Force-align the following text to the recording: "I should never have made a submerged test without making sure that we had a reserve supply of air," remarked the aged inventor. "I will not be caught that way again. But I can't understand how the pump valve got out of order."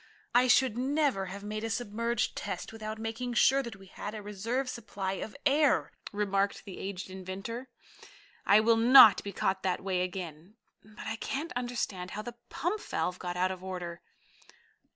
"I 0.33 0.47
should 0.47 0.79
never 0.79 1.27
have 1.27 1.43
made 1.43 1.63
a 1.63 1.69
submerged 1.69 2.35
test 2.35 2.73
without 2.73 2.97
making 2.97 3.35
sure 3.35 3.61
that 3.61 3.75
we 3.75 3.85
had 3.85 4.15
a 4.15 4.23
reserve 4.23 4.67
supply 4.67 5.11
of 5.11 5.35
air," 5.45 5.91
remarked 6.11 6.65
the 6.65 6.79
aged 6.79 7.11
inventor. 7.11 7.69
"I 8.43 8.61
will 8.61 8.77
not 8.77 9.23
be 9.23 9.31
caught 9.31 9.61
that 9.61 9.83
way 9.83 10.01
again. 10.01 10.55
But 10.83 11.05
I 11.05 11.17
can't 11.17 11.51
understand 11.53 12.09
how 12.17 12.23
the 12.23 12.37
pump 12.49 12.81
valve 12.81 13.19
got 13.19 13.37
out 13.37 13.51
of 13.51 13.63
order." 13.63 14.01